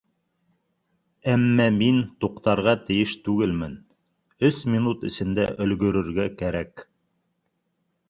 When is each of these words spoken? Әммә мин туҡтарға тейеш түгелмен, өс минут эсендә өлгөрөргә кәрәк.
Әммә 1.33 1.67
мин 1.75 1.99
туҡтарға 2.25 2.75
тейеш 2.89 3.15
түгелмен, 3.29 3.77
өс 4.51 4.61
минут 4.77 5.07
эсендә 5.13 5.49
өлгөрөргә 5.69 6.31
кәрәк. 6.45 6.89